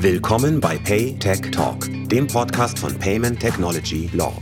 [0.00, 4.32] Willkommen bei Pay Tech Talk, dem Podcast von Payment Technology Law.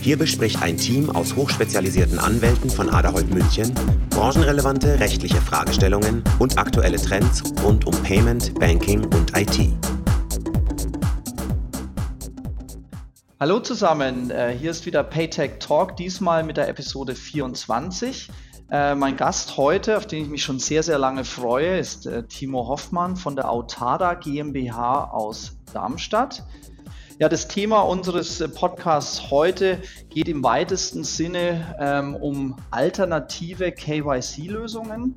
[0.00, 3.72] Hier bespricht ein Team aus hochspezialisierten Anwälten von Aderholt München
[4.10, 9.72] branchenrelevante rechtliche Fragestellungen und aktuelle Trends rund um Payment, Banking und IT.
[13.40, 18.30] Hallo zusammen, äh, hier ist wieder Paytech Talk, diesmal mit der Episode 24.
[18.70, 22.22] Äh, mein Gast heute, auf den ich mich schon sehr, sehr lange freue, ist äh,
[22.24, 26.42] Timo Hoffmann von der Autada GmbH aus Darmstadt.
[27.18, 35.14] Ja, das Thema unseres Podcasts heute geht im weitesten Sinne ähm, um alternative KYC-Lösungen.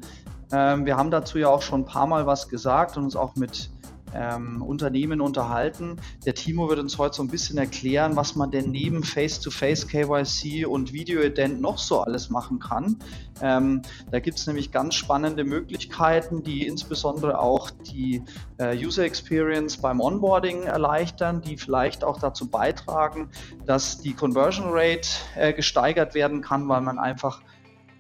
[0.52, 3.35] Ähm, wir haben dazu ja auch schon ein paar Mal was gesagt und uns auch
[3.35, 3.71] mit
[4.13, 5.97] ähm, Unternehmen unterhalten.
[6.25, 10.65] Der Timo wird uns heute so ein bisschen erklären, was man denn neben Face-to-Face KYC
[10.65, 12.98] und Video-Ident noch so alles machen kann.
[13.41, 13.81] Ähm,
[14.12, 18.23] da gibt es nämlich ganz spannende Möglichkeiten, die insbesondere auch die
[18.57, 23.29] äh, User Experience beim Onboarding erleichtern, die vielleicht auch dazu beitragen,
[23.65, 27.41] dass die Conversion Rate äh, gesteigert werden kann, weil man einfach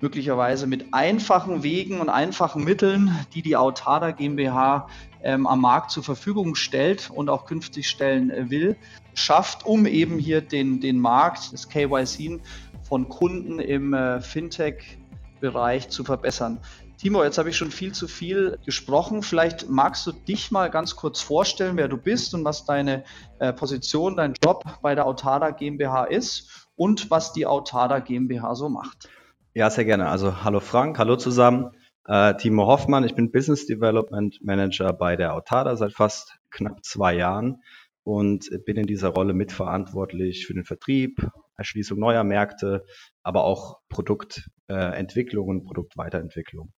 [0.01, 4.87] möglicherweise mit einfachen Wegen und einfachen Mitteln, die die Autada GmbH
[5.23, 8.77] ähm, am Markt zur Verfügung stellt und auch künftig stellen äh, will,
[9.13, 12.39] schafft, um eben hier den, den Markt des KYC
[12.83, 16.59] von Kunden im äh, Fintech-Bereich zu verbessern.
[16.97, 19.21] Timo, jetzt habe ich schon viel zu viel gesprochen.
[19.21, 23.03] Vielleicht magst du dich mal ganz kurz vorstellen, wer du bist und was deine
[23.37, 28.69] äh, Position, dein Job bei der Autada GmbH ist und was die Autada GmbH so
[28.69, 29.09] macht.
[29.57, 30.07] Ja, sehr gerne.
[30.07, 31.71] Also hallo Frank, hallo zusammen.
[32.05, 37.15] Äh, Timo Hoffmann, ich bin Business Development Manager bei der Autada seit fast knapp zwei
[37.15, 37.63] Jahren
[38.03, 42.85] und bin in dieser Rolle mitverantwortlich für den Vertrieb, Erschließung neuer Märkte,
[43.23, 46.71] aber auch Produktentwicklung äh, und Produktweiterentwicklung.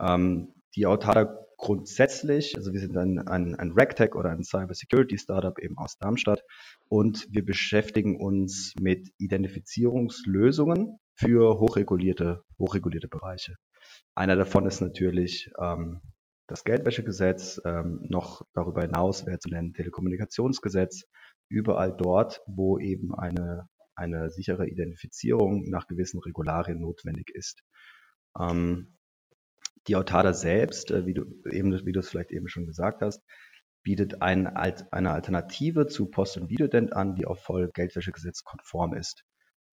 [0.00, 5.58] Ähm, die Autada grundsätzlich, also wir sind ein, ein, ein RegTech oder ein Cybersecurity Startup
[5.58, 6.42] eben aus Darmstadt
[6.88, 13.56] und wir beschäftigen uns mit Identifizierungslösungen für hochregulierte, hochregulierte Bereiche.
[14.14, 16.00] Einer davon ist natürlich ähm,
[16.46, 21.04] das Geldwäschegesetz, ähm, noch darüber hinaus wäre zu nennen Telekommunikationsgesetz,
[21.48, 27.62] überall dort, wo eben eine, eine sichere Identifizierung nach gewissen Regularien notwendig ist.
[28.38, 28.96] Ähm,
[29.88, 33.24] die Autada selbst, äh, wie du eben, wie du es vielleicht eben schon gesagt hast,
[33.82, 39.24] bietet ein, eine Alternative zu Post- und Videodent an, die auch voll Geldwäschegesetz konform ist.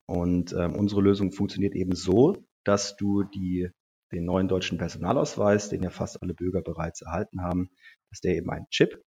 [0.08, 3.70] Und ähm, unsere Lösung funktioniert eben so, dass du die,
[4.12, 7.70] den neuen deutschen Personalausweis, den ja fast alle Bürger bereits erhalten haben,
[8.10, 9.02] dass der eben ein Chip,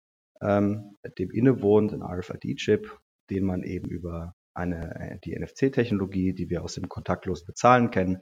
[0.40, 2.98] ähm, dem innewohnt, ein RFID-Chip,
[3.30, 8.18] den man eben über eine, die NFC-Technologie, die wir aus dem kontaktlosen Bezahlen kennen,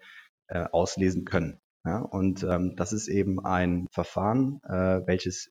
[0.48, 1.60] äh, auslesen können.
[1.84, 5.50] Ja, und ähm, das ist eben ein Verfahren, äh, welches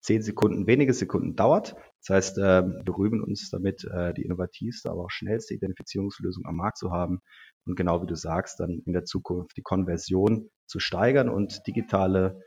[0.00, 1.76] zehn Sekunden, wenige Sekunden dauert.
[2.00, 6.56] Das heißt, äh, wir rühmen uns damit, äh, die innovativste, aber auch schnellste Identifizierungslösung am
[6.56, 7.20] Markt zu haben
[7.66, 12.40] und genau wie du sagst, dann in der Zukunft die Konversion zu steigern und digitale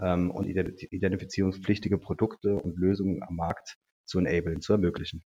[0.00, 5.24] ähm, und identifizierungspflichtige Produkte und Lösungen am Markt zu enablen, zu ermöglichen.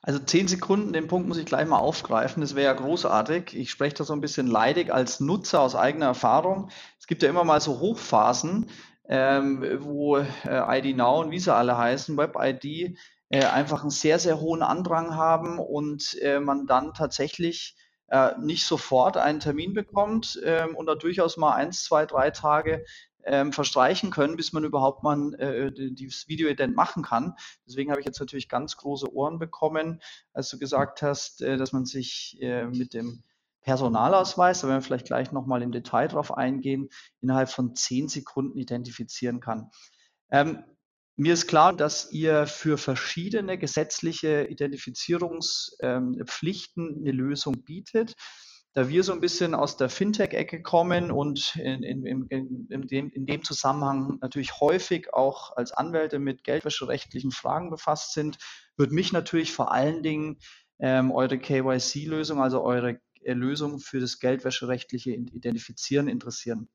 [0.00, 2.40] Also zehn Sekunden, den Punkt muss ich gleich mal aufgreifen.
[2.40, 3.56] Das wäre ja großartig.
[3.56, 6.70] Ich spreche da so ein bisschen leidig als Nutzer aus eigener Erfahrung.
[7.00, 8.66] Es gibt ja immer mal so Hochphasen,
[9.08, 12.96] ähm, wo äh, ID Now und wie sie alle heißen, Web-ID,
[13.30, 17.76] äh, einfach einen sehr, sehr hohen Andrang haben und äh, man dann tatsächlich
[18.08, 22.84] äh, nicht sofort einen Termin bekommt ähm, und da durchaus mal eins, zwei, drei Tage
[23.24, 27.34] ähm, verstreichen können, bis man überhaupt mal äh, dieses Video-Ident machen kann.
[27.66, 30.00] Deswegen habe ich jetzt natürlich ganz große Ohren bekommen,
[30.32, 33.22] als du gesagt hast, äh, dass man sich äh, mit dem
[33.68, 36.88] Personalausweis, da werden wir vielleicht gleich nochmal im Detail drauf eingehen,
[37.20, 39.68] innerhalb von zehn Sekunden identifizieren kann.
[40.30, 40.64] Ähm,
[41.16, 48.14] mir ist klar, dass ihr für verschiedene gesetzliche Identifizierungspflichten ähm, eine Lösung bietet.
[48.72, 53.26] Da wir so ein bisschen aus der Fintech-Ecke kommen und in, in, in, dem, in
[53.26, 58.38] dem Zusammenhang natürlich häufig auch als Anwälte mit geldwäscherechtlichen Fragen befasst sind,
[58.78, 60.38] würde mich natürlich vor allen Dingen
[60.80, 62.98] ähm, eure KYC-Lösung, also eure
[63.34, 66.68] Lösung für das geldwäscherechtliche Identifizieren interessieren.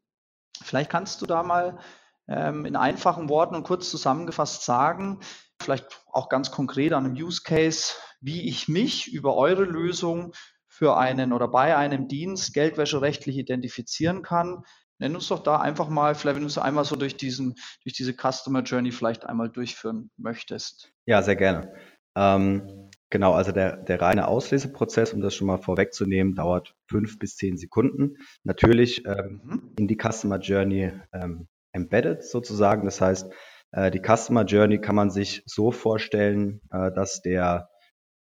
[0.61, 1.79] Vielleicht kannst du da mal
[2.27, 5.19] ähm, in einfachen Worten und kurz zusammengefasst sagen,
[5.61, 10.33] vielleicht auch ganz konkret an einem Use Case, wie ich mich über eure Lösung
[10.67, 14.63] für einen oder bei einem Dienst geldwäscherechtlich identifizieren kann.
[14.99, 17.93] Nenn uns doch da einfach mal, vielleicht wenn du es einmal so durch diesen, durch
[17.93, 20.91] diese Customer Journey vielleicht einmal durchführen möchtest.
[21.05, 21.73] Ja, sehr gerne.
[22.15, 22.82] Ähm,
[23.13, 27.57] Genau, also der, der reine Ausleseprozess, um das schon mal vorwegzunehmen, dauert fünf bis zehn
[27.57, 28.17] Sekunden.
[28.43, 29.71] Natürlich ähm, mhm.
[29.77, 32.85] in die Customer Journey ähm, embedded sozusagen.
[32.85, 33.31] Das heißt,
[33.73, 37.69] Äh, die Customer Journey kann man sich so vorstellen, äh, dass der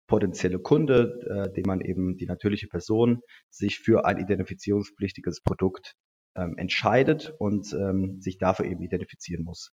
[0.08, 5.94] potenzielle Kunde, äh, dem man eben die natürliche Person sich für ein identifizierungspflichtiges Produkt
[6.36, 9.70] ähm, entscheidet und ähm, sich dafür eben identifizieren muss.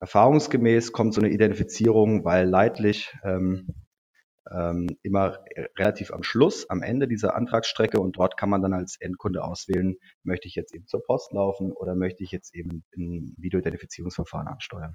[0.00, 3.68] Erfahrungsgemäß kommt so eine Identifizierung, weil leidlich ähm,
[4.52, 5.38] ähm, immer
[5.78, 9.96] relativ am Schluss, am Ende dieser Antragsstrecke und dort kann man dann als Endkunde auswählen,
[10.22, 14.94] möchte ich jetzt eben zur Post laufen oder möchte ich jetzt eben ein Videoidentifizierungsverfahren ansteuern.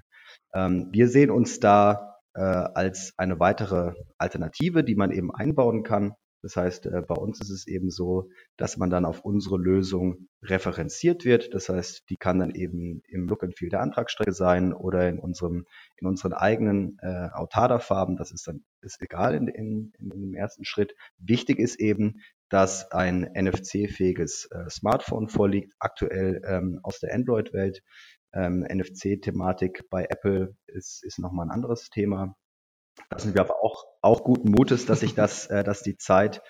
[0.54, 6.14] Ähm, wir sehen uns da äh, als eine weitere Alternative, die man eben einbauen kann.
[6.42, 10.28] Das heißt, äh, bei uns ist es eben so, dass man dann auf unsere Lösung
[10.42, 11.54] referenziert wird.
[11.54, 15.18] Das heißt, die kann dann eben im Look and Feel der Antragsstrecke sein oder in
[15.18, 15.66] unserem,
[15.96, 18.16] in unseren eigenen äh, Autada-Farben.
[18.16, 20.94] Das ist dann ist egal in, in, in dem ersten Schritt.
[21.18, 27.82] Wichtig ist eben, dass ein NFC-fähiges äh, Smartphone vorliegt, aktuell ähm, aus der Android-Welt.
[28.34, 32.36] Ähm, NFC-Thematik bei Apple ist, ist nochmal ein anderes Thema.
[33.08, 36.42] Da sind wir aber auch, auch guten Mutes, dass sich das, äh, dass die Zeit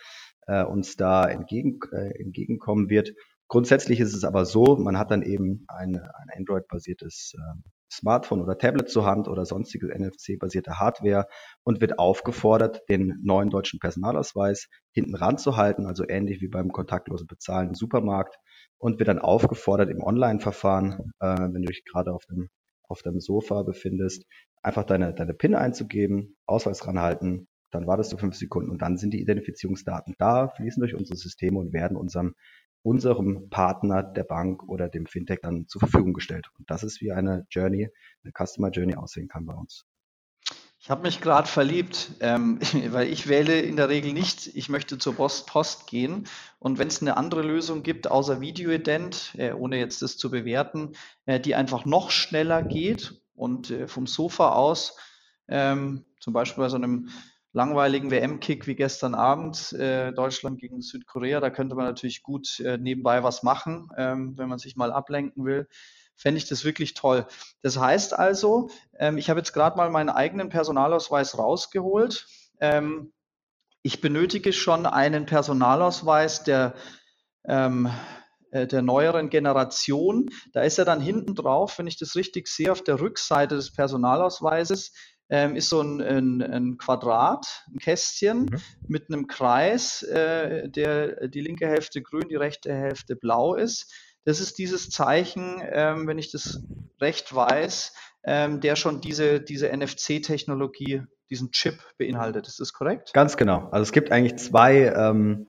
[0.46, 3.12] äh, uns da entgegen, äh, entgegenkommen wird.
[3.48, 8.56] Grundsätzlich ist es aber so, man hat dann eben ein, ein Android-basiertes äh, Smartphone oder
[8.56, 11.26] Tablet zur Hand oder sonstige NFC-basierte Hardware
[11.62, 17.68] und wird aufgefordert, den neuen deutschen Personalausweis hinten ranzuhalten, also ähnlich wie beim kontaktlosen Bezahlen
[17.68, 18.36] im Supermarkt
[18.78, 22.48] und wird dann aufgefordert im Online-Verfahren, äh, wenn du dich gerade auf dem
[22.92, 24.24] auf deinem Sofa befindest,
[24.62, 29.12] einfach deine, deine PIN einzugeben, Ausweis ranhalten, dann wartest du fünf Sekunden und dann sind
[29.12, 32.34] die Identifizierungsdaten da, fließen durch unsere Systeme und werden unserem,
[32.82, 36.50] unserem Partner, der Bank oder dem Fintech dann zur Verfügung gestellt.
[36.58, 37.88] Und das ist wie eine Journey,
[38.22, 39.86] eine Customer Journey aussehen kann bei uns.
[40.84, 42.58] Ich habe mich gerade verliebt, ähm,
[42.90, 46.26] weil ich wähle in der Regel nicht, ich möchte zur Post, Post gehen.
[46.58, 50.96] Und wenn es eine andere Lösung gibt, außer Videoident, äh, ohne jetzt das zu bewerten,
[51.24, 54.96] äh, die einfach noch schneller geht und äh, vom Sofa aus,
[55.46, 57.10] ähm, zum Beispiel bei so einem
[57.52, 62.76] langweiligen WM-Kick wie gestern Abend, äh, Deutschland gegen Südkorea, da könnte man natürlich gut äh,
[62.76, 65.68] nebenbei was machen, ähm, wenn man sich mal ablenken will
[66.16, 67.26] fände ich das wirklich toll.
[67.62, 72.26] Das heißt also, ähm, ich habe jetzt gerade mal meinen eigenen Personalausweis rausgeholt.
[72.60, 73.12] Ähm,
[73.82, 76.74] ich benötige schon einen Personalausweis der,
[77.44, 77.90] ähm,
[78.52, 80.30] äh, der neueren Generation.
[80.52, 83.72] Da ist er dann hinten drauf, wenn ich das richtig sehe, auf der Rückseite des
[83.72, 84.92] Personalausweises
[85.32, 88.60] ähm, ist so ein, ein, ein, Quadrat, ein Kästchen mhm.
[88.86, 93.90] mit einem Kreis, äh, der die linke Hälfte grün, die rechte Hälfte blau ist.
[94.24, 96.60] Das ist dieses Zeichen, ähm, wenn ich das
[97.00, 97.92] recht weiß,
[98.24, 102.46] ähm, der schon diese, diese NFC-Technologie, diesen Chip beinhaltet.
[102.46, 103.12] Ist das korrekt?
[103.12, 103.68] Ganz genau.
[103.70, 105.48] Also es gibt eigentlich zwei, ähm,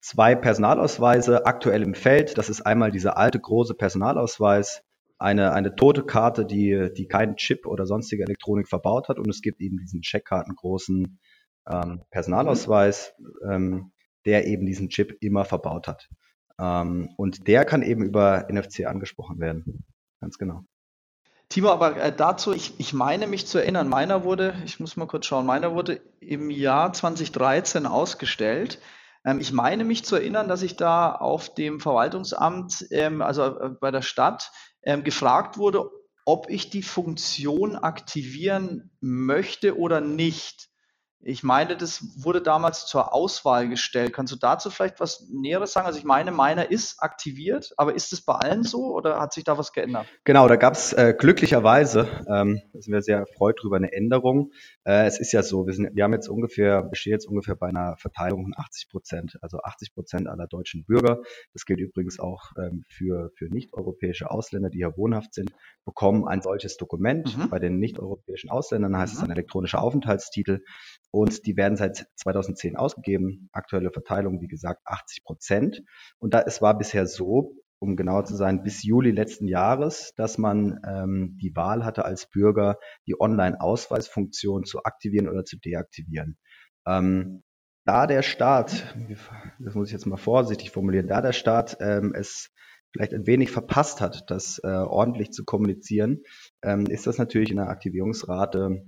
[0.00, 2.38] zwei Personalausweise aktuell im Feld.
[2.38, 4.82] Das ist einmal dieser alte große Personalausweis,
[5.18, 9.18] eine, eine tote Karte, die, die keinen Chip oder sonstige Elektronik verbaut hat.
[9.18, 11.18] Und es gibt eben diesen Checkkartengroßen
[11.68, 13.14] ähm, Personalausweis,
[13.46, 13.92] ähm,
[14.24, 16.08] der eben diesen Chip immer verbaut hat.
[16.58, 19.84] Ähm, und der kann eben über NFC angesprochen werden.
[20.20, 20.64] Ganz genau.
[21.48, 25.06] Timo, aber äh, dazu, ich, ich meine mich zu erinnern, meiner wurde, ich muss mal
[25.06, 28.80] kurz schauen, meiner wurde im Jahr 2013 ausgestellt.
[29.24, 33.70] Ähm, ich meine mich zu erinnern, dass ich da auf dem Verwaltungsamt, ähm, also äh,
[33.80, 34.50] bei der Stadt,
[34.82, 35.88] ähm, gefragt wurde,
[36.24, 40.68] ob ich die Funktion aktivieren möchte oder nicht.
[41.20, 44.12] Ich meine, das wurde damals zur Auswahl gestellt.
[44.12, 45.86] Kannst du dazu vielleicht was Näheres sagen?
[45.86, 49.42] Also ich meine, meiner ist aktiviert, aber ist es bei allen so oder hat sich
[49.42, 50.06] da was geändert?
[50.24, 54.52] Genau, da gab es äh, glücklicherweise, ähm, da sind wir sehr erfreut drüber, eine Änderung.
[54.84, 57.68] Äh, es ist ja so, wir, sind, wir haben jetzt ungefähr, bestehen jetzt ungefähr bei
[57.68, 61.22] einer Verteilung von 80 Prozent, also 80 Prozent aller deutschen Bürger.
[61.54, 65.50] Das gilt übrigens auch ähm, für, für nicht-europäische Ausländer, die hier wohnhaft sind,
[65.84, 67.36] bekommen ein solches Dokument.
[67.36, 67.48] Mhm.
[67.48, 69.18] Bei den nicht-europäischen Ausländern heißt mhm.
[69.18, 70.60] es ein elektronischer Aufenthaltstitel.
[71.16, 73.48] Und die werden seit 2010 ausgegeben.
[73.52, 75.82] Aktuelle Verteilung, wie gesagt, 80 Prozent.
[76.18, 80.36] Und da es war bisher so, um genauer zu sein, bis Juli letzten Jahres, dass
[80.36, 86.36] man ähm, die Wahl hatte als Bürger, die Online-Ausweisfunktion zu aktivieren oder zu deaktivieren.
[86.86, 87.42] Ähm,
[87.86, 88.94] da der Staat,
[89.58, 92.50] das muss ich jetzt mal vorsichtig formulieren, da der Staat ähm, es
[92.92, 96.24] vielleicht ein wenig verpasst hat, das äh, ordentlich zu kommunizieren,
[96.62, 98.84] ähm, ist das natürlich in der Aktivierungsrate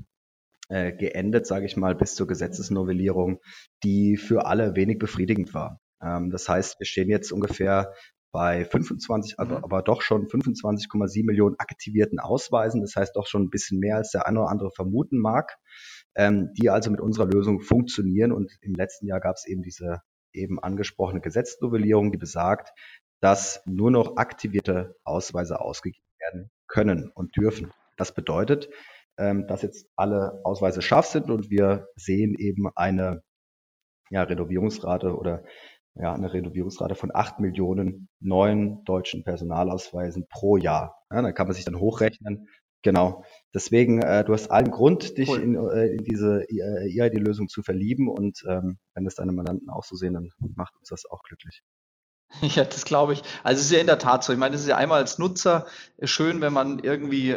[0.69, 3.41] äh, geendet, sage ich mal, bis zur Gesetzesnovellierung,
[3.83, 5.81] die für alle wenig befriedigend war.
[6.03, 7.93] Ähm, das heißt, wir stehen jetzt ungefähr
[8.33, 12.83] bei 25, also aber doch schon 25,7 Millionen aktivierten Ausweisen.
[12.83, 15.57] Das heißt doch schon ein bisschen mehr, als der eine oder andere vermuten mag,
[16.15, 18.33] ähm, die also mit unserer Lösung funktionieren.
[18.33, 20.03] Und im letzten Jahr gab es eben diese
[20.35, 22.73] eben angesprochene Gesetznovellierung, die besagt,
[23.21, 27.73] dass nur noch aktivierte Ausweise ausgegeben werden können und dürfen.
[27.97, 28.69] Das bedeutet,
[29.19, 33.23] dass jetzt alle Ausweise scharf sind und wir sehen eben eine
[34.11, 35.45] ja, Renovierungsrate oder
[35.95, 41.03] ja, eine Renovierungsrate von acht Millionen neuen deutschen Personalausweisen pro Jahr.
[41.11, 42.49] Ja, da kann man sich dann hochrechnen.
[42.83, 43.25] Genau.
[43.53, 45.43] Deswegen, äh, du hast allen Grund, dich cool.
[45.43, 49.97] in, äh, in diese EID-Lösung zu verlieben und ähm, wenn das deine Mandanten auch so
[49.97, 51.63] sehen, dann macht uns das auch glücklich.
[52.43, 53.23] Ja, das glaube ich.
[53.43, 54.33] Also es ist ja in der Tat so.
[54.33, 55.67] Ich meine, es ist ja einmal als Nutzer
[56.03, 57.37] schön, wenn man irgendwie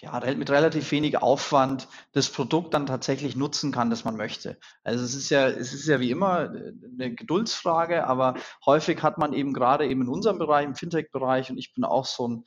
[0.00, 4.58] ja, mit relativ wenig Aufwand das Produkt dann tatsächlich nutzen kann, das man möchte.
[4.84, 9.32] Also es ist ja, es ist ja wie immer eine Geduldsfrage, aber häufig hat man
[9.32, 12.44] eben gerade eben in unserem Bereich, im Fintech-Bereich, und ich bin auch so ein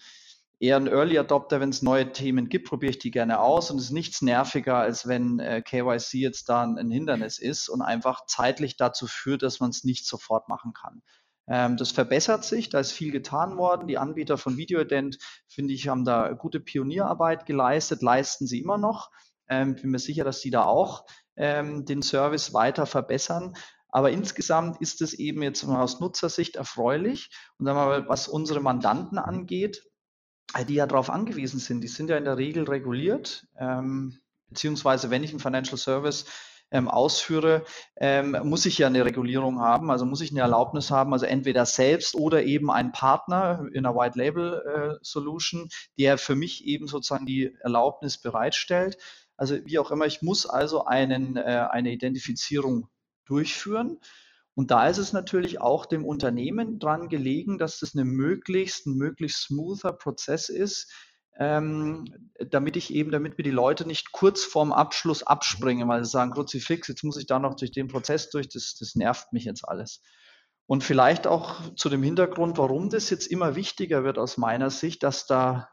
[0.61, 3.79] eher ein Early Adopter, wenn es neue Themen gibt, probiere ich die gerne aus und
[3.79, 8.27] es ist nichts nerviger, als wenn äh, KYC jetzt da ein Hindernis ist und einfach
[8.27, 11.01] zeitlich dazu führt, dass man es nicht sofort machen kann.
[11.51, 13.87] Ähm, das verbessert sich, da ist viel getan worden.
[13.87, 15.17] Die Anbieter von Videoident,
[15.49, 19.11] finde ich, haben da gute Pionierarbeit geleistet, leisten sie immer noch.
[19.49, 21.05] Ähm, bin mir sicher, dass sie da auch
[21.35, 23.53] ähm, den Service weiter verbessern.
[23.89, 27.29] Aber insgesamt ist es eben jetzt aus Nutzersicht erfreulich.
[27.57, 29.83] Und dann mal, was unsere Mandanten angeht,
[30.53, 35.09] äh, die ja darauf angewiesen sind, die sind ja in der Regel reguliert, ähm, beziehungsweise
[35.09, 36.27] wenn ich einen Financial Service
[36.71, 37.63] ähm, ausführe,
[37.97, 41.65] ähm, muss ich ja eine Regulierung haben, also muss ich eine Erlaubnis haben, also entweder
[41.65, 46.87] selbst oder eben ein Partner in einer White Label äh, Solution, der für mich eben
[46.87, 48.97] sozusagen die Erlaubnis bereitstellt.
[49.37, 52.87] Also wie auch immer, ich muss also einen, äh, eine Identifizierung
[53.25, 53.99] durchführen.
[54.53, 58.95] Und da ist es natürlich auch dem Unternehmen dran gelegen, dass das eine möglichst, ein
[58.95, 60.91] möglichst smoother Prozess ist,
[61.37, 66.11] ähm, damit ich eben, damit mir die Leute nicht kurz vorm Abschluss abspringen, weil sie
[66.11, 69.45] sagen, Kruzifix, jetzt muss ich da noch durch den Prozess durch, das, das nervt mich
[69.45, 70.01] jetzt alles.
[70.67, 75.03] Und vielleicht auch zu dem Hintergrund, warum das jetzt immer wichtiger wird aus meiner Sicht,
[75.03, 75.69] dass da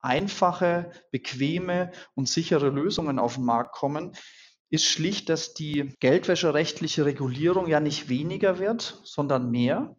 [0.00, 4.12] einfache, bequeme und sichere Lösungen auf den Markt kommen,
[4.70, 9.96] ist schlicht, dass die geldwäscherechtliche Regulierung ja nicht weniger wird, sondern mehr.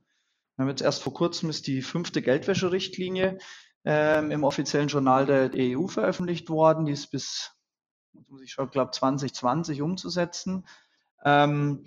[0.56, 3.38] Wir haben jetzt erst vor kurzem ist die fünfte Geldwäscherichtlinie
[3.86, 6.86] ähm, im offiziellen Journal der EU veröffentlicht worden.
[6.86, 7.52] Die ist bis,
[8.28, 10.68] muss ich schon, glaube 2020 umzusetzen.
[11.24, 11.86] Ähm,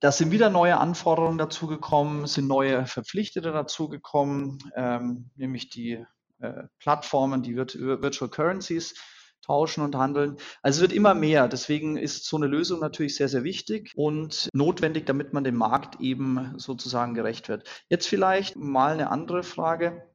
[0.00, 6.04] da sind wieder neue Anforderungen dazugekommen, sind neue Verpflichtete dazugekommen, ähm, nämlich die
[6.40, 8.94] äh, Plattformen, die Virtual Currencies
[9.42, 10.36] tauschen und handeln.
[10.62, 11.48] Also es wird immer mehr.
[11.48, 16.00] Deswegen ist so eine Lösung natürlich sehr, sehr wichtig und notwendig, damit man dem Markt
[16.00, 17.68] eben sozusagen gerecht wird.
[17.88, 20.09] Jetzt vielleicht mal eine andere Frage.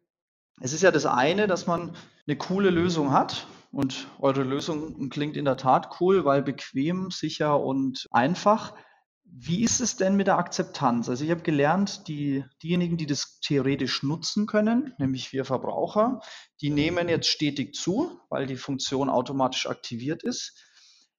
[0.62, 1.96] Es ist ja das eine, dass man
[2.28, 3.48] eine coole Lösung hat.
[3.72, 8.74] Und eure Lösung klingt in der Tat cool, weil bequem, sicher und einfach.
[9.26, 11.10] Wie ist es denn mit der Akzeptanz?
[11.10, 16.22] Also ich habe gelernt, die, diejenigen, die das theoretisch nutzen können, nämlich wir Verbraucher,
[16.62, 20.58] die nehmen jetzt stetig zu, weil die Funktion automatisch aktiviert ist.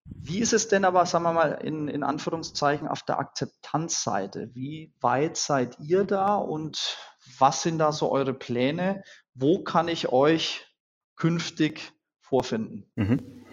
[0.07, 4.51] Wie ist es denn aber, sagen wir mal, in, in Anführungszeichen auf der Akzeptanzseite?
[4.55, 6.97] Wie weit seid ihr da und
[7.39, 9.03] was sind da so eure Pläne?
[9.39, 10.67] Wo kann ich euch
[11.15, 12.91] künftig vorfinden?
[12.97, 13.45] Mhm.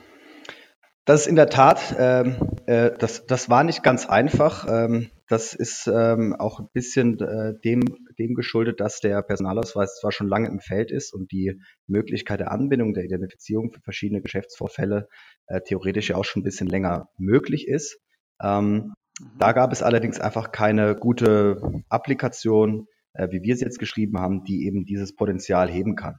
[1.03, 4.65] Das ist in der Tat, ähm, äh, das, das war nicht ganz einfach.
[4.69, 7.81] Ähm, das ist ähm, auch ein bisschen äh, dem,
[8.17, 12.51] dem geschuldet, dass der Personalausweis zwar schon lange im Feld ist und die Möglichkeit der
[12.51, 15.09] Anbindung, der Identifizierung für verschiedene Geschäftsvorfälle
[15.47, 17.99] äh, theoretisch ja auch schon ein bisschen länger möglich ist.
[18.41, 18.93] Ähm, mhm.
[19.37, 24.43] Da gab es allerdings einfach keine gute Applikation, äh, wie wir es jetzt geschrieben haben,
[24.43, 26.17] die eben dieses Potenzial heben kann.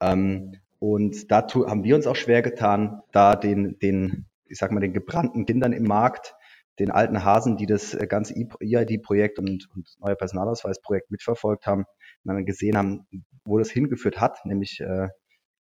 [0.00, 4.80] Ähm, und da haben wir uns auch schwer getan, da den, den, ich sag mal,
[4.80, 6.34] den gebrannten Kindern im Markt,
[6.78, 11.84] den alten Hasen, die das äh, ganze EID-Projekt und, und neue Personalausweisprojekt mitverfolgt haben,
[12.24, 13.06] dann gesehen haben,
[13.44, 15.08] wo das hingeführt hat, nämlich äh,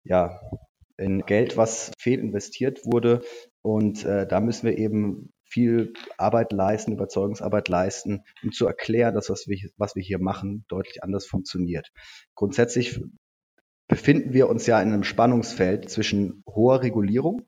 [0.04, 0.40] ja
[0.98, 3.22] in Geld, was fehlinvestiert wurde.
[3.62, 9.30] Und äh, da müssen wir eben viel Arbeit leisten, Überzeugungsarbeit leisten, um zu erklären, dass
[9.30, 11.92] was wir, was wir hier machen, deutlich anders funktioniert.
[12.34, 13.00] Grundsätzlich
[13.88, 17.44] befinden wir uns ja in einem Spannungsfeld zwischen hoher Regulierung,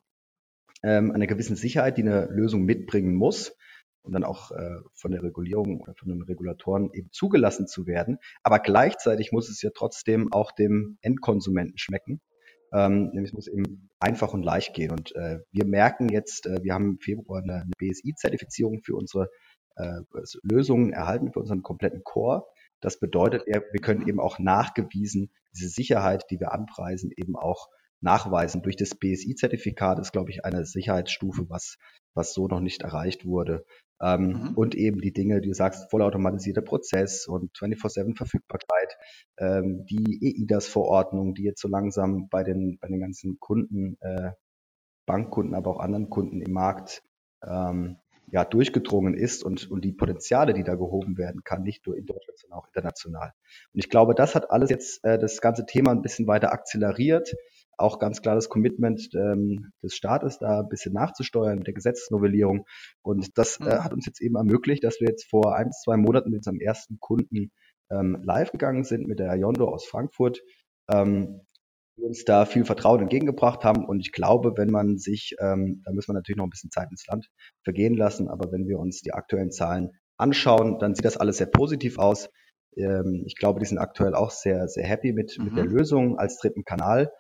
[0.84, 3.56] ähm, einer gewissen Sicherheit, die eine Lösung mitbringen muss
[4.04, 8.20] und dann auch äh, von der Regulierung oder von den Regulatoren eben zugelassen zu werden.
[8.44, 12.22] Aber gleichzeitig muss es ja trotzdem auch dem Endkonsumenten schmecken.
[12.74, 14.92] Ähm, nämlich muss eben einfach und leicht gehen.
[14.92, 19.30] Und äh, wir merken jetzt, äh, wir haben im Februar eine, eine BSI-Zertifizierung für unsere
[19.76, 20.02] äh,
[20.44, 22.46] Lösungen erhalten, für unseren kompletten Core.
[22.82, 27.70] Das bedeutet, wir können eben auch nachgewiesen diese Sicherheit, die wir anpreisen, eben auch
[28.02, 28.62] nachweisen.
[28.62, 31.78] Durch das BSI-Zertifikat ist, glaube ich, eine Sicherheitsstufe, was,
[32.14, 33.66] was so noch nicht erreicht wurde.
[34.02, 34.54] Ähm, mhm.
[34.56, 38.98] Und eben die Dinge, die du sagst, vollautomatisierter Prozess und 24-7 Verfügbarkeit,
[39.38, 44.32] ähm, die EIDAS-Verordnung, die jetzt so langsam bei den, bei den ganzen Kunden, äh,
[45.06, 47.04] Bankkunden, aber auch anderen Kunden im Markt
[47.44, 47.98] ähm,
[48.32, 52.06] ja, durchgedrungen ist und, und die Potenziale, die da gehoben werden kann, nicht nur in
[52.06, 53.32] Deutschland, sondern auch international.
[53.74, 57.34] Und ich glaube, das hat alles jetzt äh, das ganze Thema ein bisschen weiter akzeleriert.
[57.78, 62.66] Auch ganz klar das Commitment ähm, des Staates, da ein bisschen nachzusteuern mit der Gesetzesnovellierung.
[63.02, 63.84] Und das äh, mhm.
[63.84, 67.00] hat uns jetzt eben ermöglicht, dass wir jetzt vor ein, zwei Monaten mit unserem ersten
[67.00, 67.52] Kunden
[67.92, 70.42] ähm, live gegangen sind mit der Yondo aus Frankfurt.
[70.90, 71.42] Ähm,
[71.98, 73.86] die uns da viel Vertrauen entgegengebracht haben.
[73.86, 76.90] Und ich glaube, wenn man sich, ähm, da müssen wir natürlich noch ein bisschen Zeit
[76.92, 77.30] ins Land
[77.64, 81.48] vergehen lassen, aber wenn wir uns die aktuellen Zahlen anschauen, dann sieht das alles sehr
[81.48, 82.30] positiv aus.
[82.76, 85.46] Ähm, ich glaube, die sind aktuell auch sehr, sehr happy mit, mhm.
[85.46, 85.72] mit der mhm.
[85.72, 87.12] Lösung als dritten Kanal.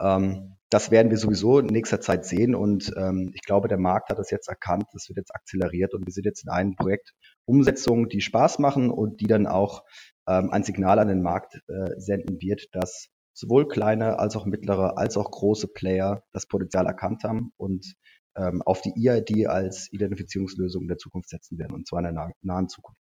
[0.00, 4.10] Ähm, das werden wir sowieso in nächster Zeit sehen und ähm, ich glaube, der Markt
[4.10, 7.12] hat das jetzt erkannt, das wird jetzt akzeleriert und wir sind jetzt in einem Projekt
[7.44, 9.84] Umsetzung, die Spaß machen und die dann auch
[10.26, 14.96] ähm, ein Signal an den Markt äh, senden wird, dass sowohl kleine als auch mittlere
[14.98, 17.94] als auch große Player das Potenzial erkannt haben und
[18.36, 22.30] ähm, auf die EID als Identifizierungslösung der Zukunft setzen werden, und zwar in der nah
[22.42, 23.03] nahen Zukunft.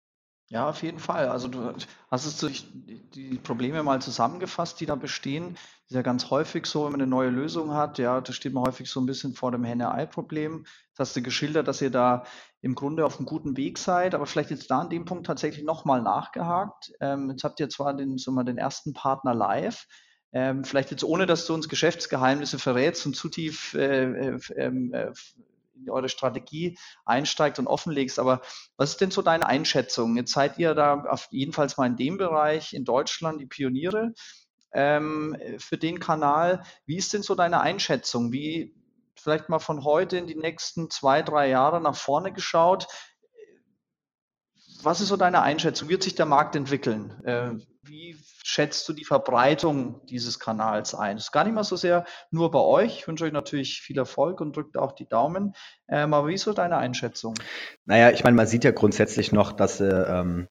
[0.49, 1.27] Ja, auf jeden Fall.
[1.27, 1.73] Also du
[2.09, 5.57] hast es durch die Probleme mal zusammengefasst, die da bestehen.
[5.87, 8.63] Ist ja ganz häufig so, wenn man eine neue Lösung hat, ja, da steht man
[8.63, 10.65] häufig so ein bisschen vor dem Henne-Ei-Problem.
[10.95, 12.23] Das hast du geschildert, dass ihr da
[12.61, 15.65] im Grunde auf einem guten Weg seid, aber vielleicht jetzt da an dem Punkt tatsächlich
[15.65, 16.93] nochmal nachgehakt.
[17.01, 19.85] Ähm, jetzt habt ihr zwar den, so mal den ersten Partner live,
[20.31, 24.93] ähm, vielleicht jetzt ohne, dass du uns Geschäftsgeheimnisse verrätst und zu tief äh, äh, ähm,
[24.93, 25.11] äh,
[25.89, 28.19] eure Strategie einsteigst und offenlegst.
[28.19, 28.41] Aber
[28.77, 30.17] was ist denn so deine Einschätzung?
[30.17, 34.13] Jetzt seid ihr da auf jedenfalls mal in dem Bereich in Deutschland die Pioniere
[34.73, 36.63] ähm, für den Kanal.
[36.85, 38.31] Wie ist denn so deine Einschätzung?
[38.31, 38.75] Wie
[39.15, 42.87] vielleicht mal von heute in die nächsten zwei, drei Jahre nach vorne geschaut?
[44.83, 45.89] Was ist so deine Einschätzung?
[45.89, 47.23] Wird sich der Markt entwickeln?
[47.25, 47.55] Äh,
[47.87, 51.17] wie schätzt du die Verbreitung dieses Kanals ein?
[51.17, 52.99] Das ist gar nicht mal so sehr nur bei euch.
[52.99, 55.53] Ich wünsche euch natürlich viel Erfolg und drückt auch die Daumen.
[55.87, 57.35] Ähm, aber wie ist so deine Einschätzung?
[57.85, 60.47] Naja, ich meine, man sieht ja grundsätzlich noch, dass, äh, ähm,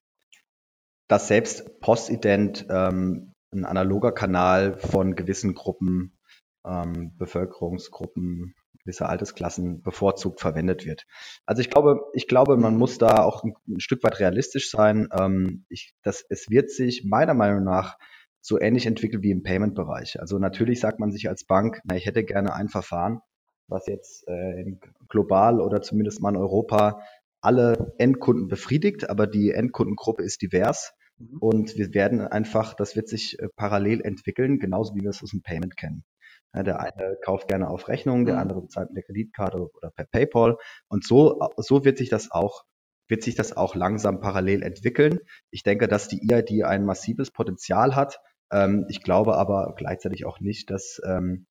[1.09, 6.19] dass selbst Postident ähm, ein analoger Kanal von gewissen Gruppen,
[6.65, 8.55] ähm, Bevölkerungsgruppen
[8.87, 11.07] gewisse Altersklassen bevorzugt verwendet wird.
[11.45, 15.09] Also ich glaube, ich glaube, man muss da auch ein, ein Stück weit realistisch sein.
[15.13, 17.99] Ähm, ich, das, es wird sich meiner Meinung nach
[18.41, 20.21] so ähnlich entwickeln wie im Payment-Bereich.
[20.21, 23.21] Also natürlich sagt man sich als Bank, na, ich hätte gerne ein Verfahren,
[23.67, 24.77] was jetzt äh,
[25.09, 27.03] global oder zumindest mal in Europa
[27.41, 30.93] alle Endkunden befriedigt, aber die Endkundengruppe ist divers.
[31.19, 31.39] Mhm.
[31.41, 35.31] Und wir werden einfach, das wird sich äh, parallel entwickeln, genauso wie wir es aus
[35.31, 36.05] dem Payment kennen.
[36.55, 38.41] Ja, der eine kauft gerne auf Rechnung, der mhm.
[38.43, 40.57] andere bezahlt mit der Kreditkarte oder per PayPal.
[40.89, 42.65] Und so, so wird sich das auch
[43.09, 45.21] wird sich das auch langsam parallel entwickeln.
[45.51, 48.19] Ich denke, dass die EID ein massives Potenzial hat.
[48.51, 51.47] Ähm, ich glaube aber gleichzeitig auch nicht, dass, ähm,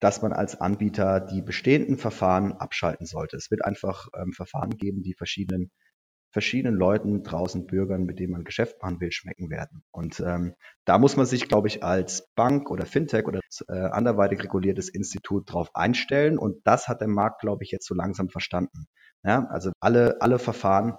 [0.00, 3.36] dass man als Anbieter die bestehenden Verfahren abschalten sollte.
[3.36, 5.70] Es wird einfach ähm, Verfahren geben, die verschiedenen
[6.32, 9.84] verschiedenen Leuten draußen, Bürgern, mit denen man Geschäft machen will, schmecken werden.
[9.92, 14.42] Und ähm, da muss man sich, glaube ich, als Bank oder Fintech oder äh, anderweitig
[14.42, 16.38] reguliertes Institut drauf einstellen.
[16.38, 18.86] Und das hat der Markt, glaube ich, jetzt so langsam verstanden.
[19.22, 20.94] Ja, also alle, alle Verfahren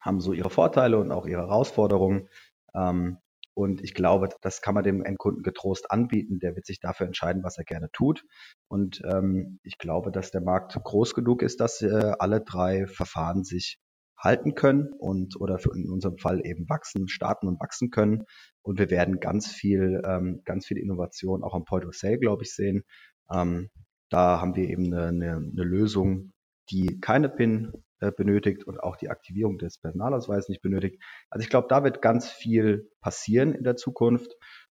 [0.00, 2.28] haben so ihre Vorteile und auch ihre Herausforderungen.
[2.74, 3.18] Ähm,
[3.54, 6.38] und ich glaube, das kann man dem Endkunden getrost anbieten.
[6.38, 8.24] Der wird sich dafür entscheiden, was er gerne tut.
[8.68, 13.44] Und ähm, ich glaube, dass der Markt groß genug ist, dass äh, alle drei Verfahren
[13.44, 13.78] sich
[14.22, 18.24] halten können und oder für in unserem Fall eben wachsen, starten und wachsen können.
[18.62, 22.44] Und wir werden ganz viel, ähm, ganz viel Innovation auch am Point of Sale, glaube
[22.44, 22.84] ich, sehen.
[23.32, 23.68] Ähm,
[24.10, 26.32] da haben wir eben eine, eine, eine Lösung,
[26.70, 31.02] die keine PIN äh, benötigt und auch die Aktivierung des Personalausweises nicht benötigt.
[31.30, 34.32] Also ich glaube, da wird ganz viel passieren in der Zukunft.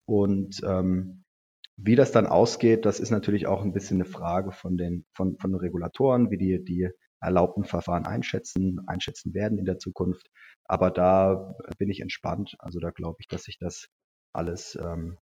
[0.05, 1.23] Und ähm,
[1.75, 5.37] wie das dann ausgeht, das ist natürlich auch ein bisschen eine Frage von den, von,
[5.39, 6.89] von den Regulatoren, wie die, die
[7.23, 10.29] erlaubten Verfahren einschätzen, einschätzen werden in der Zukunft.
[10.65, 12.55] Aber da bin ich entspannt.
[12.59, 13.87] Also da glaube ich, dass sich das
[14.33, 15.17] alles ähm,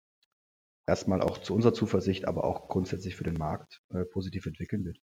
[0.88, 5.00] erstmal auch zu unserer Zuversicht, aber auch grundsätzlich für den Markt äh, positiv entwickeln wird.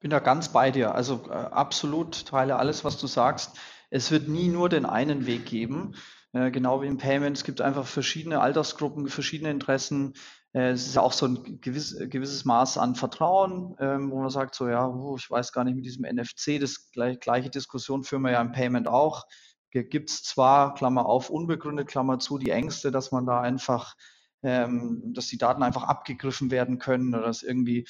[0.00, 0.94] Bin da ganz bei dir.
[0.94, 3.58] Also äh, absolut teile alles, was du sagst.
[3.90, 5.94] Es wird nie nur den einen Weg geben.
[6.34, 7.36] Äh, genau wie im Payment.
[7.36, 10.14] Es gibt einfach verschiedene Altersgruppen, verschiedene Interessen.
[10.52, 14.30] Äh, es ist ja auch so ein gewiss, gewisses Maß an Vertrauen, ähm, wo man
[14.30, 18.22] sagt, so ja, ich weiß gar nicht mit diesem NFC, das gleich, gleiche Diskussion führen
[18.22, 19.22] wir ja im Payment auch.
[19.70, 23.94] Gibt es zwar, Klammer auf, unbegründet, Klammer zu, die Ängste, dass man da einfach,
[24.42, 27.86] ähm, dass die Daten einfach abgegriffen werden können oder dass irgendwie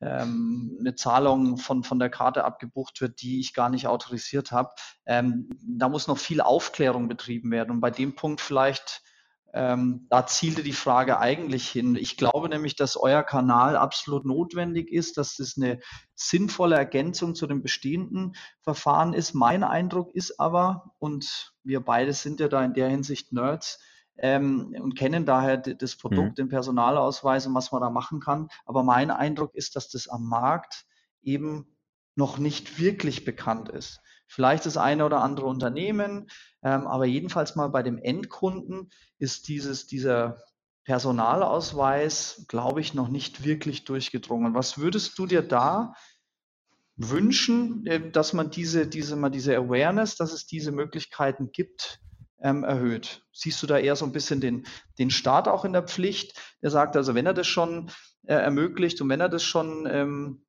[0.00, 4.70] ähm, eine Zahlung von, von der Karte abgebucht wird, die ich gar nicht autorisiert habe.
[5.06, 7.70] Ähm, da muss noch viel Aufklärung betrieben werden.
[7.70, 9.02] Und bei dem Punkt vielleicht,
[9.54, 11.96] ähm, da zielte die Frage eigentlich hin.
[11.96, 15.80] Ich glaube nämlich, dass euer Kanal absolut notwendig ist, dass es eine
[16.14, 19.34] sinnvolle Ergänzung zu dem bestehenden Verfahren ist.
[19.34, 23.80] Mein Eindruck ist aber, und wir beide sind ja da in der Hinsicht Nerds,
[24.18, 26.34] ähm, und kennen daher das Produkt, mhm.
[26.34, 28.48] den Personalausweis und was man da machen kann.
[28.66, 30.86] Aber mein Eindruck ist, dass das am Markt
[31.22, 31.76] eben
[32.14, 34.00] noch nicht wirklich bekannt ist.
[34.26, 36.26] Vielleicht das eine oder andere Unternehmen,
[36.62, 40.38] ähm, aber jedenfalls mal bei dem Endkunden ist dieses, dieser
[40.84, 44.54] Personalausweis, glaube ich, noch nicht wirklich durchgedrungen.
[44.54, 45.94] Was würdest du dir da
[46.96, 52.00] wünschen, äh, dass man diese, diese, mal diese Awareness, dass es diese Möglichkeiten gibt,
[52.40, 53.22] ähm, erhöht.
[53.32, 54.66] Siehst du da eher so ein bisschen den,
[54.98, 56.40] den Staat auch in der Pflicht?
[56.62, 57.90] Der sagt also, wenn er das schon
[58.26, 60.44] äh, ermöglicht und wenn er das schon ähm,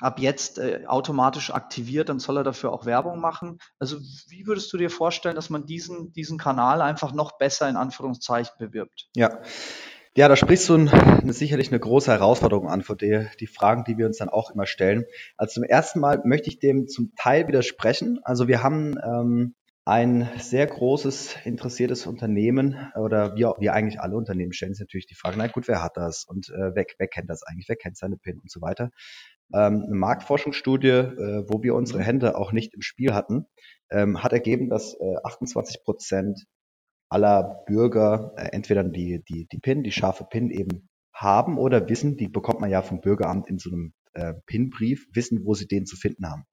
[0.00, 3.58] ab jetzt äh, automatisch aktiviert, dann soll er dafür auch Werbung machen.
[3.78, 7.76] Also wie würdest du dir vorstellen, dass man diesen, diesen Kanal einfach noch besser in
[7.76, 9.08] Anführungszeichen bewirbt?
[9.14, 9.40] Ja.
[10.16, 13.98] Ja, da sprichst du ein, sicherlich eine große Herausforderung an, vor der die Fragen, die
[13.98, 15.06] wir uns dann auch immer stellen.
[15.36, 18.20] Also zum ersten Mal möchte ich dem zum Teil widersprechen.
[18.22, 19.54] Also wir haben ähm,
[19.86, 25.14] ein sehr großes, interessiertes Unternehmen oder wie, wie eigentlich alle Unternehmen stellen sich natürlich die
[25.14, 27.98] Frage, na gut, wer hat das und äh, wer, wer kennt das eigentlich, wer kennt
[27.98, 28.90] seine PIN und so weiter.
[29.52, 33.46] Ähm, eine Marktforschungsstudie, äh, wo wir unsere Hände auch nicht im Spiel hatten,
[33.90, 36.44] ähm, hat ergeben, dass äh, 28 Prozent
[37.10, 42.16] aller Bürger äh, entweder die, die, die PIN, die scharfe PIN eben haben oder wissen,
[42.16, 45.84] die bekommt man ja vom Bürgeramt in so einem äh, PIN-Brief, wissen, wo sie den
[45.84, 46.44] zu finden haben.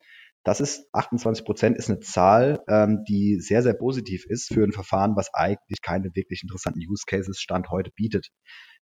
[0.43, 4.71] Das ist 28 Prozent ist eine Zahl, ähm, die sehr, sehr positiv ist für ein
[4.71, 8.29] Verfahren, was eigentlich keine wirklich interessanten Use Cases Stand heute bietet.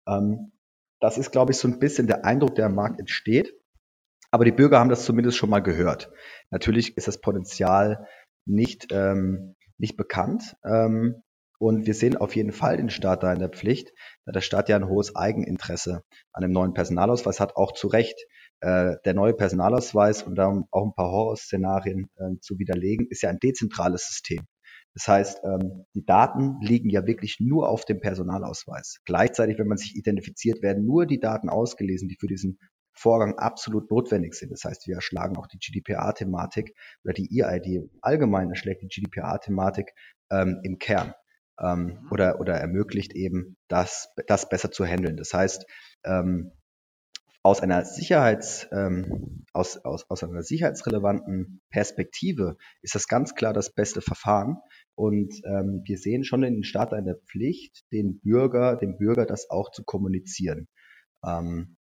[0.08, 0.52] Ähm,
[1.00, 3.52] das ist, glaube ich, so ein bisschen der Eindruck, der am Markt entsteht.
[4.30, 6.10] Aber die Bürger haben das zumindest schon mal gehört.
[6.50, 8.08] Natürlich ist das Potenzial
[8.46, 10.56] nicht, ähm, nicht bekannt.
[10.64, 11.22] Ähm,
[11.58, 13.92] und wir sehen auf jeden Fall den Staat da in der Pflicht,
[14.24, 18.26] da der Staat ja ein hohes Eigeninteresse an dem neuen Personalausweis hat, auch zu Recht.
[18.64, 23.28] Äh, der neue Personalausweis, und da auch ein paar Horrorszenarien äh, zu widerlegen, ist ja
[23.28, 24.46] ein dezentrales System.
[24.94, 29.00] Das heißt, ähm, die Daten liegen ja wirklich nur auf dem Personalausweis.
[29.04, 32.58] Gleichzeitig, wenn man sich identifiziert, werden nur die Daten ausgelesen, die für diesen
[32.94, 34.50] Vorgang absolut notwendig sind.
[34.50, 36.74] Das heißt, wir erschlagen auch die GDPR-Thematik
[37.04, 39.92] oder die EID allgemein erschlägt die GDPR-Thematik
[40.30, 41.12] ähm, im Kern
[41.60, 45.18] ähm, oder, oder ermöglicht eben, das, das besser zu handeln.
[45.18, 45.66] Das heißt,
[46.06, 46.52] ähm,
[47.44, 53.74] aus einer Sicherheits, ähm, aus, aus, aus einer sicherheitsrelevanten Perspektive ist das ganz klar das
[53.74, 54.56] beste Verfahren.
[54.94, 59.50] Und ähm, wir sehen schon in den Staat eine Pflicht, den Bürger, dem Bürger das
[59.50, 60.68] auch zu kommunizieren.
[61.22, 61.76] Ähm,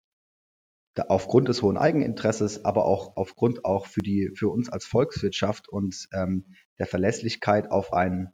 [0.95, 5.69] da, aufgrund des hohen Eigeninteresses, aber auch aufgrund auch für die, für uns als Volkswirtschaft
[5.69, 8.33] und ähm, der Verlässlichkeit auf ein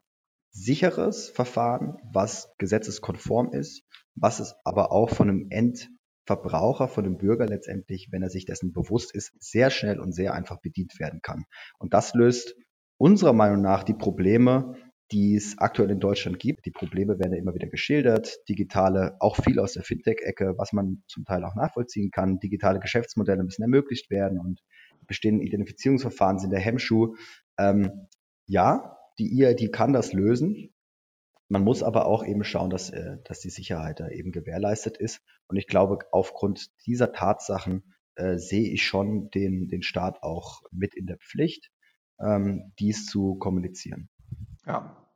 [0.51, 3.83] sicheres Verfahren, was gesetzeskonform ist,
[4.14, 5.91] was es aber auch von einem End
[6.29, 10.35] Verbraucher, von dem Bürger letztendlich, wenn er sich dessen bewusst ist, sehr schnell und sehr
[10.35, 11.47] einfach bedient werden kann.
[11.79, 12.55] Und das löst
[12.99, 14.75] unserer Meinung nach die Probleme,
[15.11, 16.67] die es aktuell in Deutschland gibt.
[16.67, 18.47] Die Probleme werden ja immer wieder geschildert.
[18.47, 22.41] Digitale, auch viel aus der Fintech-Ecke, was man zum Teil auch nachvollziehen kann.
[22.41, 24.61] Digitale Geschäftsmodelle müssen ermöglicht werden und
[25.07, 27.17] bestehende Identifizierungsverfahren sind der Hemmschuh.
[27.59, 28.07] Ähm,
[28.47, 30.75] ja, die EID kann das lösen.
[31.49, 35.23] Man muss aber auch eben schauen, dass, äh, dass die Sicherheit da eben gewährleistet ist.
[35.49, 40.95] Und ich glaube, aufgrund dieser Tatsachen äh, sehe ich schon den, den Staat auch mit
[40.95, 41.71] in der Pflicht,
[42.21, 44.11] ähm, dies zu kommunizieren.
[44.67, 45.08] Ja,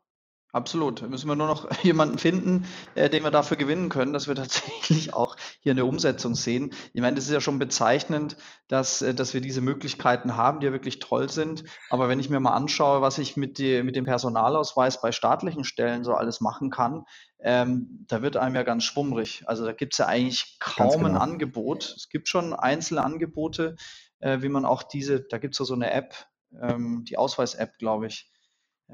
[0.54, 1.00] Absolut.
[1.00, 4.34] Da müssen wir nur noch jemanden finden, äh, den wir dafür gewinnen können, dass wir
[4.36, 6.74] tatsächlich auch hier eine Umsetzung sehen.
[6.92, 8.36] Ich meine, das ist ja schon bezeichnend,
[8.68, 11.64] dass, äh, dass wir diese Möglichkeiten haben, die ja wirklich toll sind.
[11.88, 15.64] Aber wenn ich mir mal anschaue, was ich mit, die, mit dem Personalausweis bei staatlichen
[15.64, 17.04] Stellen so alles machen kann,
[17.40, 19.44] ähm, da wird einem ja ganz schwummrig.
[19.46, 21.08] Also da gibt es ja eigentlich kaum genau.
[21.08, 21.94] ein Angebot.
[21.96, 23.76] Es gibt schon einzelne Angebote,
[24.18, 26.14] äh, wie man auch diese, da gibt es ja so eine App,
[26.60, 28.30] ähm, die Ausweis-App, glaube ich.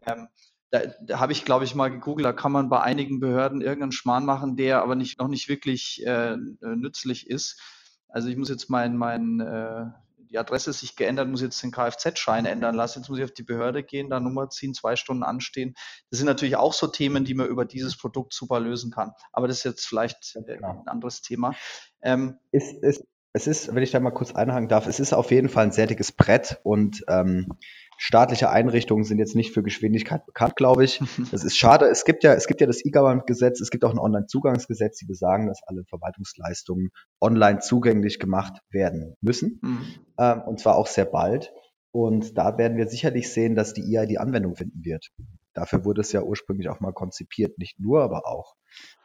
[0.06, 0.28] Ähm,
[0.70, 3.92] da, da habe ich, glaube ich, mal gegoogelt, da kann man bei einigen Behörden irgendeinen
[3.92, 7.60] Schmarrn machen, der aber nicht, noch nicht wirklich äh, nützlich ist.
[8.08, 9.86] Also ich muss jetzt mein, mein äh,
[10.30, 13.00] die Adresse ist sich geändert, muss jetzt den Kfz-Schein ändern lassen.
[13.00, 15.74] Jetzt muss ich auf die Behörde gehen, da Nummer ziehen, zwei Stunden anstehen.
[16.10, 19.12] Das sind natürlich auch so Themen, die man über dieses Produkt super lösen kann.
[19.32, 20.82] Aber das ist jetzt vielleicht äh, genau.
[20.82, 21.54] ein anderes Thema.
[22.02, 25.30] Ähm, ist, ist, es ist, wenn ich da mal kurz einhaken darf, es ist auf
[25.30, 27.54] jeden Fall ein sehr dickes Brett und ähm,
[27.98, 31.00] staatliche Einrichtungen sind jetzt nicht für Geschwindigkeit bekannt, glaube ich.
[31.32, 31.86] Das ist schade.
[31.86, 35.48] Es gibt ja, es gibt ja das E-Government-Gesetz, es gibt auch ein Online-Zugangsgesetz, die besagen,
[35.48, 39.60] dass alle Verwaltungsleistungen online zugänglich gemacht werden müssen.
[39.62, 39.86] Mhm.
[40.18, 41.52] Ähm, und zwar auch sehr bald.
[41.90, 45.08] Und da werden wir sicherlich sehen, dass die EID Anwendung finden wird.
[45.54, 48.54] Dafür wurde es ja ursprünglich auch mal konzipiert, nicht nur, aber auch.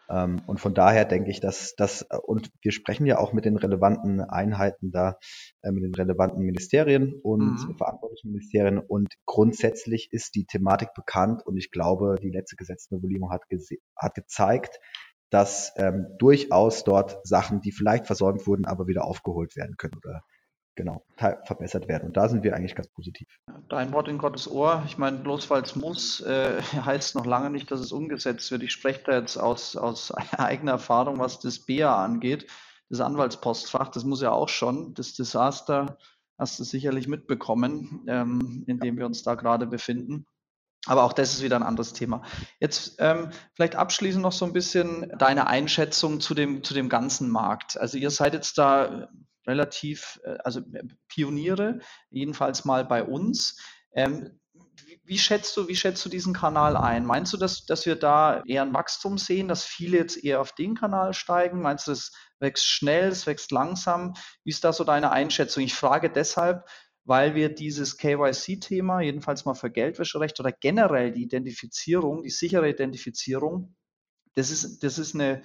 [0.10, 3.58] Ähm, und von daher denke ich, dass das, und wir sprechen ja auch mit den
[3.58, 5.18] relevanten Einheiten da,
[5.62, 7.78] äh, mit den relevanten Ministerien und mhm.
[7.78, 8.80] verantwortlichen Ministerien.
[8.80, 13.44] Und grundsätzlich ist die Thematik bekannt und ich glaube, die letzte Gesetznovellierung hat,
[13.98, 14.80] hat gezeigt,
[15.30, 20.22] dass ähm, durchaus dort Sachen, die vielleicht versäumt wurden, aber wieder aufgeholt werden können oder
[20.76, 22.08] genau, verbessert werden.
[22.08, 23.28] Und da sind wir eigentlich ganz positiv.
[23.70, 24.84] Dein Wort in Gottes Ohr.
[24.86, 28.64] Ich meine, bloß weil es muss, äh, heißt noch lange nicht, dass es umgesetzt wird.
[28.64, 32.48] Ich spreche da jetzt aus, aus eigener Erfahrung, was das BA angeht,
[32.90, 33.90] das Anwaltspostfach.
[33.90, 34.94] Das muss ja auch schon.
[34.94, 35.98] Das Desaster
[36.38, 40.26] hast du sicherlich mitbekommen, ähm, in dem wir uns da gerade befinden.
[40.86, 42.24] Aber auch das ist wieder ein anderes Thema.
[42.60, 47.30] Jetzt ähm, vielleicht abschließend noch so ein bisschen deine Einschätzung zu dem, zu dem ganzen
[47.30, 47.80] Markt.
[47.80, 49.08] Also ihr seid jetzt da
[49.48, 51.80] relativ, äh, also äh, Pioniere,
[52.10, 53.60] jedenfalls mal bei uns.
[53.94, 54.40] Ähm,
[55.06, 57.06] wie schätzt du, wie schätzt du diesen Kanal ein?
[57.06, 60.54] Meinst du, dass, dass wir da eher ein Wachstum sehen, dass viele jetzt eher auf
[60.54, 61.62] den Kanal steigen?
[61.62, 64.14] Meinst du, es wächst schnell, es wächst langsam?
[64.44, 65.64] Wie ist da so deine Einschätzung?
[65.64, 66.66] Ich frage deshalb,
[67.06, 73.76] weil wir dieses KYC-Thema, jedenfalls mal für Geldwäscherecht oder generell die Identifizierung, die sichere Identifizierung,
[74.36, 75.44] das ist, das ist eine,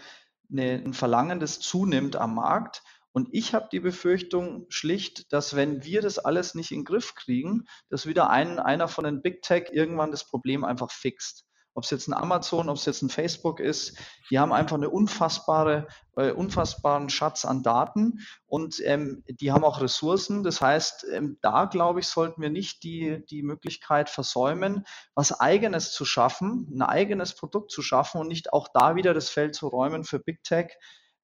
[0.51, 2.83] eine, ein Verlangen, das zunimmt am Markt.
[3.13, 7.15] Und ich habe die Befürchtung schlicht, dass wenn wir das alles nicht in den Griff
[7.15, 11.45] kriegen, dass wieder ein, einer von den Big Tech irgendwann das Problem einfach fixt.
[11.79, 13.97] Ob es jetzt ein Amazon, ob es jetzt ein Facebook ist,
[14.31, 19.81] die haben einfach eine unfassbare, äh, unfassbaren Schatz an Daten und ähm, die haben auch
[19.81, 20.43] Ressourcen.
[20.43, 25.93] Das heißt, ähm, da glaube ich, sollten wir nicht die, die Möglichkeit versäumen, was eigenes
[25.93, 29.69] zu schaffen, ein eigenes Produkt zu schaffen und nicht auch da wieder das Feld zu
[29.69, 30.77] räumen für Big Tech,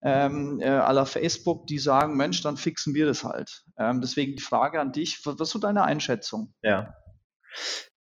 [0.05, 3.65] ähm, äh, aller Facebook, die sagen, Mensch, dann fixen wir das halt.
[3.79, 6.53] Ähm, deswegen die Frage an dich, was, ist so deine Einschätzung?
[6.63, 6.95] Ja.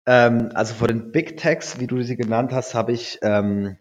[0.06, 3.78] Ähm, also vor den Big Techs, wie du sie genannt hast, habe ich ähm,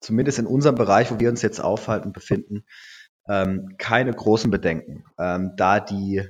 [0.00, 2.64] zumindest in unserem Bereich, wo wir uns jetzt aufhalten, befinden,
[3.28, 6.22] ähm, keine großen Bedenken, ähm, da die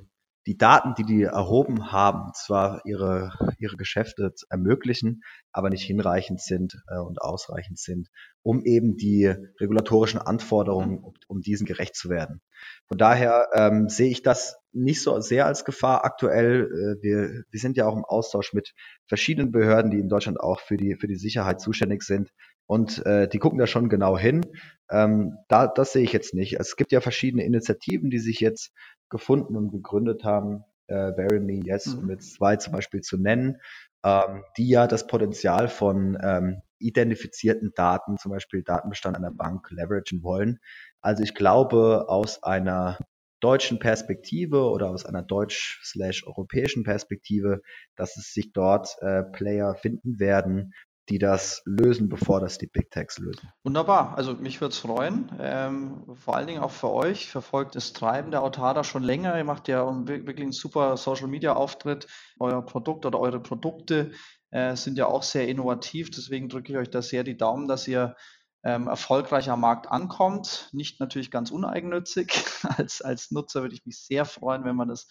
[0.46, 6.82] die Daten, die die erhoben haben, zwar ihre, ihre Geschäfte ermöglichen, aber nicht hinreichend sind
[6.88, 8.08] äh, und ausreichend sind,
[8.42, 9.26] um eben die
[9.60, 12.40] regulatorischen Anforderungen, um, um diesen gerecht zu werden.
[12.88, 16.64] Von daher ähm, sehe ich das nicht so sehr als Gefahr aktuell.
[16.64, 18.74] Äh, wir, wir sind ja auch im Austausch mit
[19.06, 22.30] verschiedenen Behörden, die in Deutschland auch für die, für die Sicherheit zuständig sind.
[22.66, 24.46] Und äh, die gucken da schon genau hin.
[24.90, 26.58] Ähm, da, das sehe ich jetzt nicht.
[26.58, 28.72] Es gibt ja verschiedene Initiativen, die sich jetzt
[29.12, 32.02] gefunden und gegründet haben, äh, Bury Me Yes, mhm.
[32.02, 33.58] um jetzt zwei zum Beispiel zu nennen,
[34.04, 40.24] ähm, die ja das Potenzial von ähm, identifizierten Daten, zum Beispiel Datenbestand einer Bank, leveragen
[40.24, 40.58] wollen.
[41.00, 42.98] Also ich glaube, aus einer
[43.40, 47.60] deutschen Perspektive oder aus einer deutsch-europäischen Perspektive,
[47.96, 50.72] dass es sich dort äh, Player finden werden,
[51.12, 53.52] die das lösen, bevor das die Big Techs lösen.
[53.64, 54.16] Wunderbar.
[54.16, 55.30] Also mich würde es freuen.
[55.38, 57.28] Ähm, vor allen Dingen auch für euch.
[57.28, 59.36] Verfolgt das Treiben der Autada schon länger.
[59.36, 62.06] Ihr macht ja wirklich einen super Social Media Auftritt.
[62.40, 64.12] Euer Produkt oder eure Produkte
[64.52, 66.10] äh, sind ja auch sehr innovativ.
[66.10, 68.16] Deswegen drücke ich euch da sehr die Daumen, dass ihr
[68.64, 70.70] ähm, erfolgreich am Markt ankommt.
[70.72, 72.32] Nicht natürlich ganz uneigennützig.
[72.78, 75.08] als, als Nutzer würde ich mich sehr freuen, wenn man das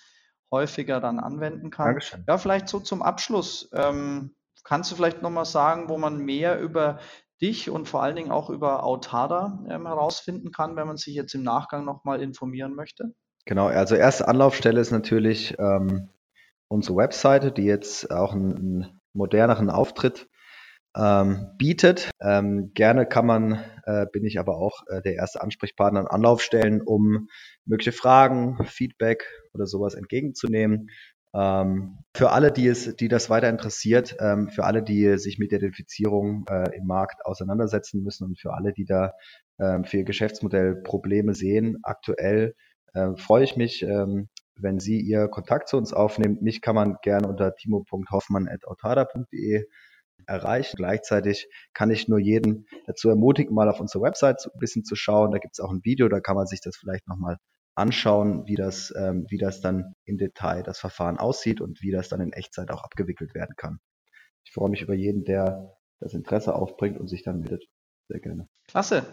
[0.51, 1.85] häufiger dann anwenden kann.
[1.85, 2.23] Dankeschön.
[2.27, 3.69] Ja, vielleicht so zum Abschluss.
[3.71, 4.33] Ähm,
[4.63, 7.00] Kannst du vielleicht nochmal sagen, wo man mehr über
[7.41, 11.34] dich und vor allen Dingen auch über Autada ähm, herausfinden kann, wenn man sich jetzt
[11.34, 13.13] im Nachgang nochmal informieren möchte?
[13.45, 16.10] Genau, also erste Anlaufstelle ist natürlich ähm,
[16.67, 20.30] unsere Webseite, die jetzt auch einen, einen moderneren Auftritt
[20.95, 22.12] ähm, bietet.
[22.21, 26.82] Ähm, gerne kann man, äh, bin ich aber auch äh, der erste Ansprechpartner an Anlaufstellen,
[26.82, 27.30] um
[27.65, 30.89] mögliche Fragen, Feedback oder sowas entgegenzunehmen.
[31.33, 35.51] Ähm, für alle, die es, die das weiter interessiert, ähm, für alle, die sich mit
[35.51, 39.13] der Identifizierung äh, im Markt auseinandersetzen müssen und für alle, die da
[39.59, 42.55] ähm, für ihr Geschäftsmodell Probleme sehen, aktuell
[42.93, 46.37] äh, freue ich mich, ähm, wenn Sie Ihr Kontakt zu uns aufnehmen.
[46.41, 49.65] Mich kann man gerne unter timo.hoffmann.autada.de
[50.27, 50.77] erreichen.
[50.77, 55.31] Gleichzeitig kann ich nur jeden dazu ermutigen, mal auf unsere Website ein bisschen zu schauen.
[55.31, 57.37] Da gibt es auch ein Video, da kann man sich das vielleicht nochmal
[57.75, 62.10] anschauen, wie das, ähm, wie das dann im Detail das Verfahren aussieht und wie das
[62.10, 63.79] dann in Echtzeit auch abgewickelt werden kann.
[64.43, 67.65] Ich freue mich über jeden, der das Interesse aufbringt und sich dann meldet.
[68.07, 68.47] Sehr gerne.
[68.67, 69.05] Klasse.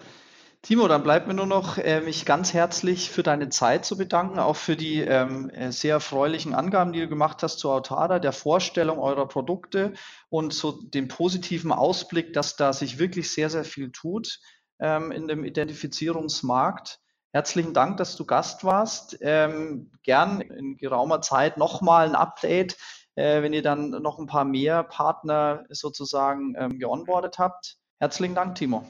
[0.63, 4.41] Timo, dann bleibt mir nur noch, äh, mich ganz herzlich für deine Zeit zu bedanken,
[4.41, 8.33] auch für die ähm, äh, sehr erfreulichen Angaben, die du gemacht hast zu Autada, der
[8.33, 9.93] Vorstellung eurer Produkte
[10.31, 14.41] und so den positiven Ausblick, dass da sich wirklich sehr, sehr viel tut
[14.81, 16.99] ähm, in dem Identifizierungsmarkt.
[17.33, 19.19] Herzlichen Dank, dass du Gast warst.
[19.21, 22.77] Ähm, gern in geraumer Zeit nochmal ein Update,
[23.17, 27.77] äh, wenn ihr dann noch ein paar mehr Partner sozusagen ähm, geonboardet habt.
[27.99, 28.85] Herzlichen Dank, Timo.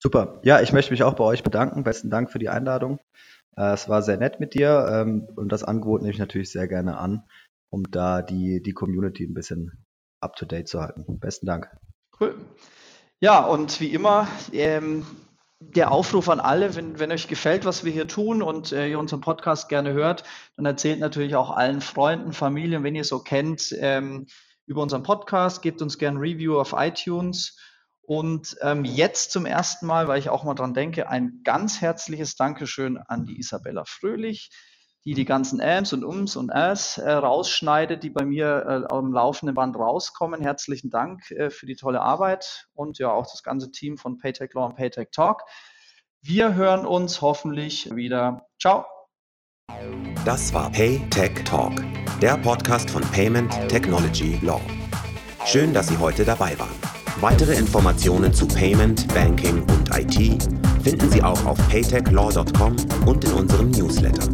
[0.00, 0.40] Super.
[0.42, 1.82] Ja, ich möchte mich auch bei euch bedanken.
[1.82, 3.00] Besten Dank für die Einladung.
[3.56, 6.68] Äh, es war sehr nett mit dir ähm, und das Angebot nehme ich natürlich sehr
[6.68, 7.24] gerne an,
[7.70, 9.84] um da die, die Community ein bisschen
[10.20, 11.18] up to date zu halten.
[11.18, 11.70] Besten Dank.
[12.20, 12.36] Cool.
[13.20, 15.04] Ja, und wie immer, ähm,
[15.60, 18.98] der Aufruf an alle, wenn, wenn euch gefällt, was wir hier tun und äh, ihr
[18.98, 20.24] unseren Podcast gerne hört,
[20.56, 24.26] dann erzählt natürlich auch allen Freunden, Familien, wenn ihr so kennt, ähm,
[24.66, 27.56] über unseren Podcast, gebt uns gerne Review auf iTunes.
[28.02, 32.36] Und ähm, jetzt zum ersten Mal, weil ich auch mal dran denke, ein ganz herzliches
[32.36, 34.50] Dankeschön an die Isabella Fröhlich,
[35.08, 39.10] die die ganzen Ams und Ums und As äh, rausschneidet, die bei mir äh, am
[39.10, 40.42] laufenden Band rauskommen.
[40.42, 44.52] Herzlichen Dank äh, für die tolle Arbeit und ja auch das ganze Team von Paytech
[44.52, 45.44] Law und Paytech Talk.
[46.20, 48.48] Wir hören uns hoffentlich wieder.
[48.60, 48.84] Ciao.
[50.26, 51.72] Das war Paytech Talk,
[52.20, 54.60] der Podcast von Payment Technology Law.
[55.46, 56.76] Schön, dass Sie heute dabei waren.
[57.22, 60.42] Weitere Informationen zu Payment, Banking und IT
[60.82, 64.28] finden Sie auch auf paytechlaw.com und in unserem Newsletter.